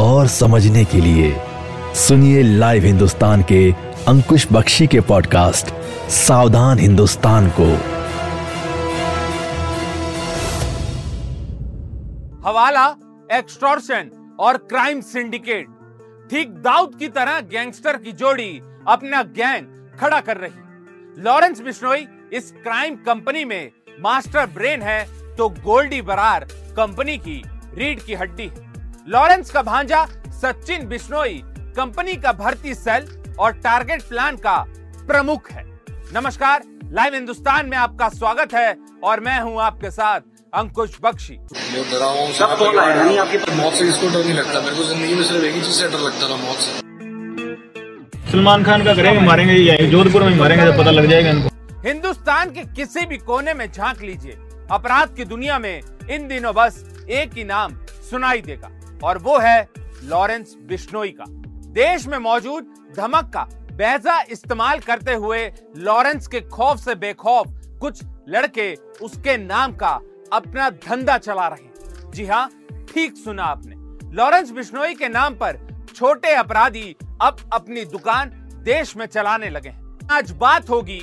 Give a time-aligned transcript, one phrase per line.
[0.00, 1.34] और समझने के लिए
[1.94, 3.60] सुनिए लाइव हिंदुस्तान के
[4.08, 5.72] अंकुश बख्शी के पॉडकास्ट
[6.10, 7.66] सावधान हिंदुस्तान को।
[12.48, 12.86] हवाला
[13.32, 14.10] एक्सटॉर्शन
[14.40, 15.66] और क्राइम सिंडिकेट
[16.30, 19.66] ठीक दाऊद की तरह गैंगस्टर की जोड़ी अपना गैंग
[20.00, 25.04] खड़ा कर रही। लॉरेंस बिश्नोई इस क्राइम कंपनी में मास्टर ब्रेन है
[25.36, 27.42] तो गोल्डी बरार कंपनी की
[27.74, 28.65] रीढ़ की हड्डी है।
[29.08, 31.34] लॉरेंस का भांजा सचिन बिश्नोई
[31.76, 33.04] कंपनी का भर्ती सेल
[33.38, 34.56] और टारगेट प्लान का
[35.08, 35.62] प्रमुख है।
[36.14, 40.20] नमस्कार लाइव हिंदुस्तान में आपका स्वागत है और मैं हूँ आपके साथ
[40.52, 44.84] अंकुश बख्शी। सब कौन आया नहीं आपकी मौत से इसको डर नहीं लगता मेरे को
[44.84, 48.94] ज़िंदगी में सिर्फ़ एक ही चीज़ से डर लगता था मौत से। सलमान खान का
[48.94, 51.48] करेंगे मारेंगे या जोधपुर में मारेंगे तो पता लग जाएगा इनको।
[51.84, 54.36] हिंदुस्तान के किसी भी कोने में झाँक लीजिए
[54.70, 55.80] अपराध की दुनिया में
[56.10, 57.78] इन दिनों बस एक ही नाम
[58.10, 58.70] सुनाई देगा।
[59.04, 59.68] और वो है
[60.04, 61.24] लॉरेंस बिश्नोई का।
[61.72, 65.40] देश में मौजूद धमक का बेहजा इस्तेमाल करते हुए
[65.78, 67.46] लॉरेंस के खौफ से बेखौफ
[67.80, 69.90] कुछ लड़के उसके नाम का
[70.32, 72.48] अपना धंधा चला रहे जी हाँ
[72.92, 73.74] ठीक सुना आपने।
[74.16, 75.58] लॉरेंस बिश्नोई के नाम पर
[75.94, 78.30] छोटे अपराधी अब अपनी दुकान
[78.64, 81.00] देश में चलाने लगे हैं। आज बात होगी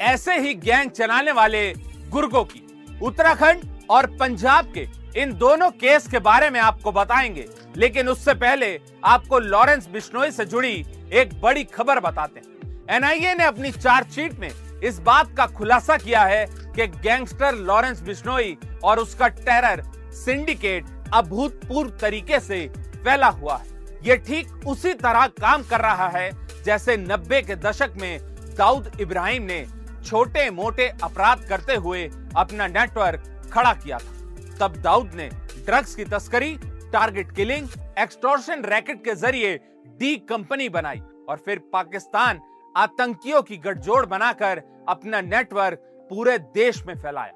[0.00, 1.72] ऐसे ही गैंग चलाने वाले
[2.10, 2.62] गुर्गों की।
[3.02, 4.86] उत्तराखंड और पंजाब के
[5.16, 10.44] इन दोनों केस के बारे में आपको बताएँगे। लेकिन उससे पहले आपको लॉरेंस बिश्नोई से
[10.44, 10.72] जुड़ी
[11.12, 14.50] एक बड़ी खबर बताते हैं। एनआईए ने अपनी चार्जशीट में
[14.80, 16.44] इस बात का खुलासा किया है
[16.76, 19.82] कि गैंगस्टर लॉरेंस बिश्नोई और उसका टेरर
[20.14, 26.30] सिंडिकेट अभूतपूर्व तरीके से फैला हुआ है। ये ठीक उसी तरह काम कर रहा है
[26.64, 28.18] जैसे नब्बे के दशक में
[28.58, 29.64] दाऊद इब्राहिम ने
[30.04, 32.04] छोटे मोटे अपराध करते हुए
[32.36, 34.15] अपना नेटवर्क खड़ा किया था।
[34.60, 36.56] तब दाऊद ने ड्रग्स की तस्करी
[36.92, 37.68] टारगेट किलिंग
[37.98, 39.56] एक्सटोर्शन रैकेट के ज़रिए
[39.98, 42.40] डी कंपनी बनाई और फिर पाकिस्तान
[42.76, 45.78] आतंकियों की गठजोड़ बनाकर अपना नेटवर्क
[46.10, 47.32] पूरे देश में फैलाया।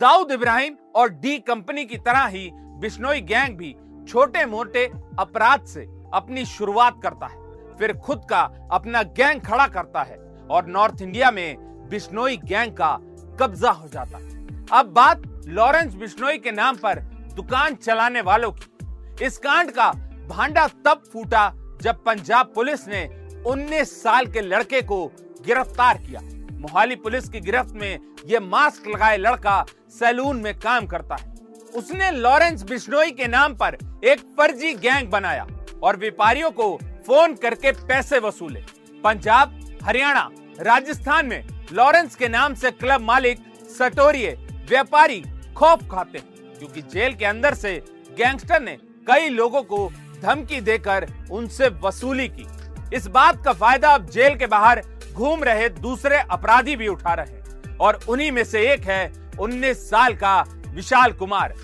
[0.00, 3.74] दाऊद इब्राहिम और डी कंपनी की तरह ही बिश्नोई गैंग भी
[4.08, 4.84] छोटे मोटे
[5.18, 5.84] अपराध से
[6.14, 8.40] अपनी शुरुआत करता है, फिर खुद का
[8.72, 10.16] अपना गैंग खड़ा करता है
[10.50, 12.96] और नॉर्थ इंडिया में बिश्नोई गैंग का
[13.40, 16.98] कब्जा हो जाता है। अब बात लॉरेंस बिश्नोई के नाम पर
[17.34, 19.90] दुकान चलाने वालों की। इस कांड का
[20.28, 23.04] भांडा तब फूटा जब पंजाब पुलिस ने
[23.46, 25.06] 19 साल के लड़के को
[25.46, 26.20] गिरफ़्तार किया।
[26.52, 31.32] मोहाली पुलिस की गिरफ्त में यह मास्क लगाए लड़का सैलून में काम करता है।
[31.74, 35.46] उसने लॉरेंस बिश्नोई के नाम पर एक फर्जी गैंग बनाया
[35.82, 36.76] और व्यापारियों को
[37.06, 38.64] फ़ोन करके पैसे वसूले।
[39.04, 40.28] पंजाब, हरियाणा,
[40.60, 43.44] राजस्थान में लॉरेंस के नाम से क्लब मालिक
[43.78, 44.36] सटोरिये
[44.68, 45.22] व्यापारी
[45.56, 47.72] खौफ खाते हैं, क्योंकि जेल के अंदर से
[48.18, 48.76] गैंगस्टर ने
[49.06, 49.90] कई लोगों को
[50.22, 52.46] धमकी देकर उनसे वसूली की।
[52.92, 54.82] इस बात का फ़ायदा अब जेल के बाहर
[55.12, 59.88] घूम रहे दूसरे अपराधी भी उठा रहे हैं, और उन्हीं में से एक है 19
[59.90, 61.54] साल का विशाल कुमार।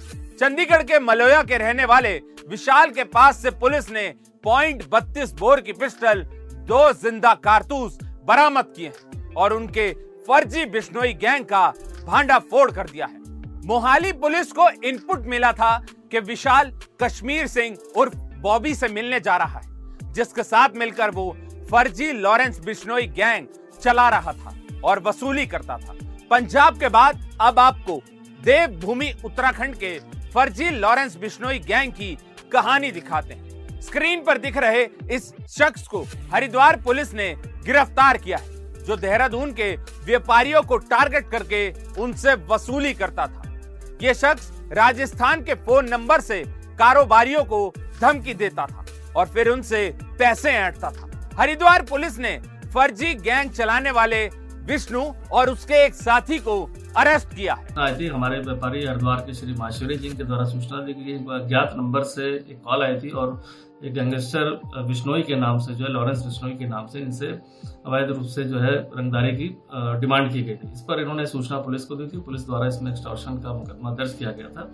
[0.40, 2.14] चंडीगढ़ के मलोया के रहने वाले
[2.48, 4.08] विशाल के पास से पुलिस ने
[4.44, 8.92] पॉइंट बत्तीस बोर की पिस्टल, दो ज़िंदा कारतूस बरामद किए
[9.36, 9.90] और उनके
[10.28, 11.66] फर्जी बिश्नोई गैंग का
[12.06, 13.19] भांडा फोड़ कर दिया है।
[13.70, 15.70] मोहाली पुलिस को इनपुट मिला था
[16.12, 16.70] कि विशाल
[17.02, 21.26] कश्मीर सिंह उर्फ़ बॉबी से मिलने जा रहा है, जिसके साथ मिलकर वो
[21.70, 23.46] फर्जी लॉरेंस बिश्नोई गैंग
[23.80, 24.54] चला रहा था
[24.84, 25.94] और वसूली करता था।
[26.30, 28.00] पंजाब के बाद अब आपको
[28.44, 29.98] देवभूमि उत्तराखंड के
[30.34, 32.16] फर्जी लॉरेंस बिश्नोई गैंग की
[32.52, 36.02] कहानी दिखाते हैं। स्क्रीन पर दिख रहे इस शख्स को
[36.32, 39.74] हरिद्वार पुलिस ने गिरफ़्तार किया है, जो देहरादून के
[40.04, 41.62] व्यापारियों को टारगेट करके
[42.00, 43.39] उनसे वसूली करता था।
[44.02, 46.42] ये शख्स राजस्थान के फ़ोन नंबर से
[46.78, 48.84] कारोबारियों को धमकी देता था
[49.16, 49.88] और फिर उनसे
[50.18, 52.38] पैसे ऐंठता था। हरिद्वार पुलिस ने
[52.74, 54.26] फर्जी गैंग चलाने वाले
[54.66, 55.02] विष्णु
[55.32, 56.62] और उसके एक साथी को
[56.96, 60.80] अरेस्ट किया है। आई थी हमारे व्यापारी हरिद्वार के श्री माहेश्वरी जी के द्वारा सूचना
[60.84, 61.18] दी गई
[61.48, 63.42] ज्ञात नंबर से एक कॉल आई थी और
[63.80, 67.26] एक गैंगस्टर बिश्नोई के नाम से, जो है लॉरेंस बिश्नोई के नाम से इनसे
[67.86, 69.46] अवैध रूप से जो है रंगदारी की
[70.00, 72.90] डिमांड की गई थी। इस पर इन्होंने सूचना पुलिस को दी थी। पुलिस द्वारा इसमें
[72.90, 74.68] एक्सटॉर्शन का मुकदमा दर्ज किया गया था।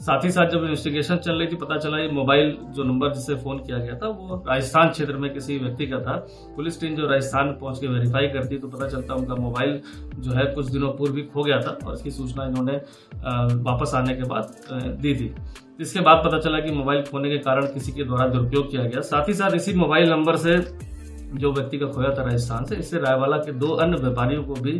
[0.00, 3.34] साथ ही साथ जब इन्वेस्टिगेशन चल रही थी, पता चला ये मोबाइल जो नंबर जिससे
[3.36, 6.16] फ़ोन किया गया था, वो राजस्थान क्षेत्र में किसी व्यक्ति का था।
[6.56, 9.80] पुलिस टीम जो राजस्थान पहुँच के वेरीफाई करती तो पता चलता उनका मोबाइल
[10.18, 12.80] जो है कुछ दिनों पूर्व भी खो गया था और इसकी सूचना इन्होंने
[13.62, 15.34] वापस आने के बाद दी थी।
[15.78, 19.00] इसके बाद पता चला कि मोबाइल खोने के कारण किसी के द्वारा दुरुपयोग किया गया।
[19.02, 20.56] साथ ही साथ इसी मोबाइल नंबर से
[21.34, 24.72] जो व्यक्ति का खोया था राजस्थान से, इससे रायवाला के दो अन्य व्यापारियों को भी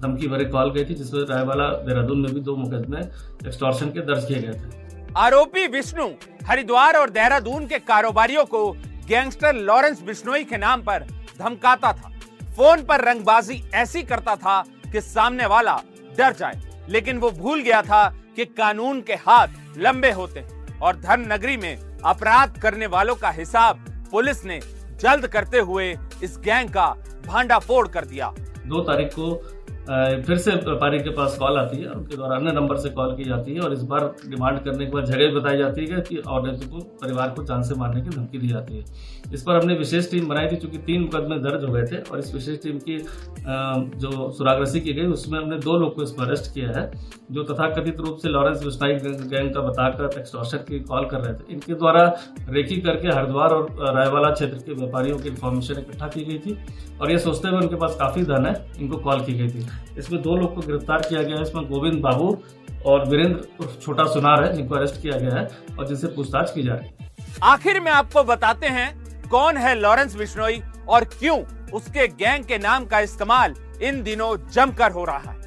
[0.00, 3.00] धमकी भरे कॉल गई थी, जिसमें रायवाला देहरादून में भी दो मुकदमे
[3.46, 6.08] एक्सटॉर्शन के दर्ज किए गए थे। आरोपी विष्णु
[6.46, 8.70] हरिद्वार और देहरादून के कारोबारियों को
[9.08, 11.04] गैंगस्टर लॉरेंस बिश्नोई के नाम पर
[11.38, 12.10] धमकाता था।
[12.56, 14.62] फ़ोन पर रंगबाजी ऐसी करता था
[14.92, 15.76] कि सामने वाला
[16.18, 18.08] डर जाए, लेकिन वो भूल गया था
[18.40, 19.48] कि कानून के हाथ
[19.78, 24.60] लंबे होते हैं और धर्म नगरी में अपराध करने वालों का हिसाब पुलिस ने
[25.00, 25.88] जल्द करते हुए
[26.22, 26.86] इस गैंग का
[27.26, 28.32] भांडाफोड़ कर दिया।
[28.66, 29.32] दो तारीख को
[29.86, 33.24] फिर से व्यापारी के पास कॉल आती है। उनके द्वारा अन्य नंबर से कॉल की
[33.24, 36.48] जाती है और इस बार डिमांड करने के बाद जगह बताई जाती है कि और
[36.50, 38.84] को, परिवार को जान से मारने की धमकी दी जाती है।
[39.34, 42.18] इस पर हमने विशेष टीम बनाई थी, चूँकि तीन मुकदमे दर्ज हो गए थे और
[42.18, 42.98] इस विशेष टीम की
[43.98, 46.90] जो सुरागरसी की गई, उसमें हमने दो लोग को इसमें अरेस्ट किया है,
[47.30, 51.52] जो तथाकथित रूप से लॉरेंस विस्नाई गैंग का बताकर एक्सटॉर्शन की कॉल कर रहे थे।
[51.52, 52.04] इनके द्वारा
[52.48, 56.56] रेकी करके हरिद्वार और रायवाला क्षेत्र के व्यापारियों की इन्फॉर्मेशन इकट्ठा की गई थी
[57.00, 59.66] और ये सोचते हुए उनके पास काफ़ी धन है, इनको कॉल की गई थी।
[59.98, 62.36] इसमें दो लोग को गिरफ़्तार किया गया है। इसमें गोविंद बाबू
[62.86, 66.74] और वीरेंद्र छोटा सुनार है, जिनको अरेस्ट किया गया है और जिनसे पूछताछ की जा
[66.74, 67.08] रही है।
[67.44, 71.38] आखिर में आपको बताते हैं कौन है लॉरेंस बिश्नोई और क्यों
[71.72, 75.38] उसके गैंग के नाम का इस्तेमाल इन दिनों जमकर हो रहा है।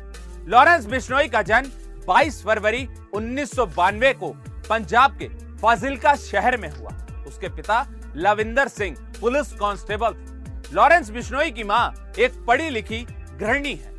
[0.47, 1.69] लॉरेंस बिश्नोई का जन्म
[2.07, 4.29] 22 फरवरी उन्नीस सौ बानवे को
[4.69, 5.27] पंजाब के
[5.57, 6.91] फाजिलका शहर में हुआ।
[7.27, 7.85] उसके पिता
[8.15, 13.05] लविंदर सिंह, पुलिस कांस्टेबल थे। लॉरेंस बिश्नोई की माँ एक पढ़ी लिखी
[13.39, 13.92] गृहिणी है।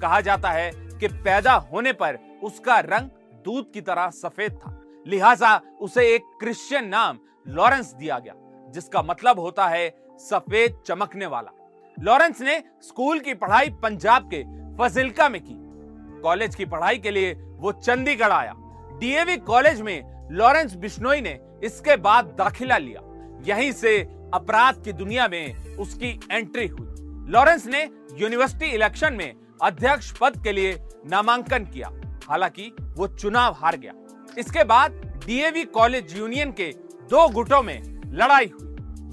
[0.00, 0.70] कहा जाता है
[1.00, 3.08] कि पैदा होने पर उसका रंग
[3.44, 4.76] दूध की तरह सफ़ेद था।
[5.06, 7.18] लिहाजा उसे एक क्रिश्चियन नाम
[7.48, 8.34] लॉरेंस दिया गया,
[8.72, 9.88] जिसका मतलब होता है
[10.20, 11.50] सफ़ेद चमकने वाला।
[11.96, 14.42] लॉरेंस ने स्कूल की पढ़ाई पंजाब के
[14.78, 15.56] फजिल्का में की।
[16.22, 18.54] कॉलेज की पढ़ाई के लिए वो चंडीगढ़ आया।
[19.00, 23.00] डीएवी कॉलेज में लॉरेंस बिश्नोई ने इसके बाद दाखिला लिया।
[23.46, 23.98] यहीं से
[24.34, 26.88] अपराध की दुनिया में उसकी एंट्री हुई।
[27.32, 27.82] लॉरेंस ने
[28.14, 30.78] यूनिवर्सिटी इलेक्शन में अध्यक्ष पद के लिए
[31.10, 31.90] नामांकन किया।
[32.28, 33.92] हालाँकि वो चुनाव हार गया।
[34.38, 34.92] इसके बाद
[35.26, 36.72] डीएवी कॉलेज यूनियन के
[37.10, 37.80] दो गुटों में
[38.12, 38.66] लड़ाई हुई।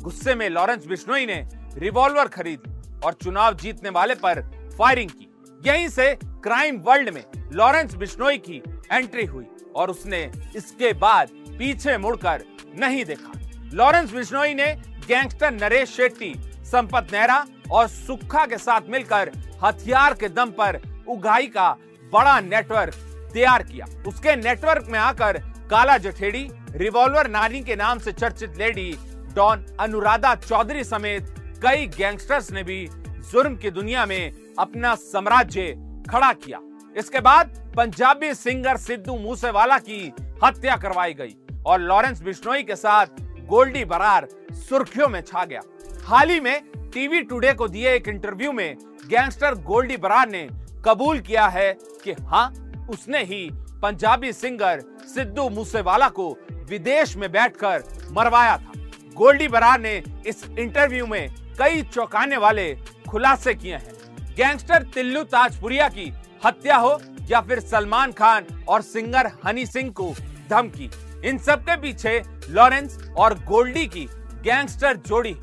[0.03, 4.41] गुस्से में लॉरेंस बिश्नोई ने रिवॉल्वर खरीद और चुनाव जीतने वाले पर
[4.77, 5.27] फायरिंग की।
[5.65, 7.23] यहीं से क्राइम वर्ल्ड में
[7.53, 8.61] लॉरेंस बिश्नोई की
[8.91, 9.45] एंट्री हुई
[9.75, 10.21] और उसने
[10.55, 11.29] इसके बाद
[11.59, 12.43] पीछे मुड़कर
[12.79, 13.31] नहीं देखा।
[13.73, 14.73] लॉरेंस बिश्नोई ने
[15.07, 16.33] गैंगस्टर नरेश शेट्टी,
[16.65, 19.31] संपत नेहरा और सुखा के साथ मिलकर
[19.63, 21.69] हथियार के दम पर उगाई का
[22.13, 22.93] बड़ा नेटवर्क
[23.33, 25.37] तैयार किया। उसके नेटवर्क में आकर
[25.71, 28.91] काला जठेड़ी, रिवॉल्वर नानी के नाम से चर्चित लेडी
[29.35, 31.33] डॉन अनुराधा चौधरी समेत
[31.63, 32.85] कई गैंगस्टर्स ने भी
[33.31, 35.73] जुर्म की दुनिया में अपना साम्राज्य
[36.09, 36.59] खड़ा किया।
[36.97, 40.13] इसके बाद पंजाबी सिंगर सिद्धू मूसेवाला की
[40.43, 44.27] हत्या करवाई गई और लॉरेंस बिश्नोई के साथ गोल्डी बरार
[44.59, 45.61] सुर्खियों में छा गया।
[46.05, 46.61] हाल ही में
[46.93, 48.75] टीवी टुडे को दिए एक इंटरव्यू में
[49.09, 50.47] गैंगस्टर गोल्डी बरार ने
[50.85, 51.71] कबूल किया है
[52.03, 52.47] कि हाँ
[52.91, 53.49] उसने ही
[53.81, 56.29] पंजाबी सिंगर सिद्धू मूसेवाला को
[56.69, 58.71] विदेश में बैठकर मरवाया था।
[59.15, 59.95] गोल्डी बरार ने
[60.27, 61.29] इस इंटरव्यू में
[61.59, 62.73] कई चौंकाने वाले
[63.09, 66.11] खुलासे किए हैं। गैंगस्टर तिल्लू ताजपुरिया की
[66.45, 70.13] हत्या हो या फिर सलमान खान और सिंगर हनी सिंह को
[70.49, 70.89] धमकी,
[71.25, 74.05] इन सब के पीछे लॉरेंस और गोल्डी की
[74.43, 75.33] गैंगस्टर जोड़ी।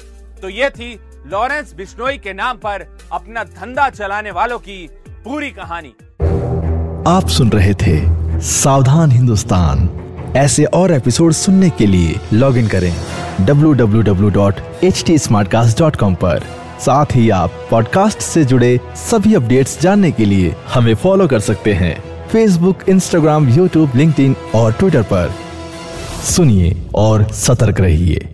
[0.42, 0.94] तो ये थी
[1.26, 5.94] लॉरेंस बिश्नोई के नाम पर अपना धंधा चलाने वालों की पूरी कहानी।
[7.10, 9.88] आप सुन रहे थे सावधान हिंदुस्तान।
[10.36, 12.96] ऐसे और एपिसोड सुनने के लिए लॉग इन करें
[13.40, 16.42] www.htsmartcast.com पर।
[16.80, 21.72] साथ ही आप पॉडकास्ट से जुड़े सभी अपडेट्स जानने के लिए हमें फॉलो कर सकते
[21.72, 25.34] हैं। फेसबुक इंस्टाग्राम यूट्यूब लिंक्डइन और ट्विटर पर।
[26.22, 28.33] सुनिए और सतर्क रहिए।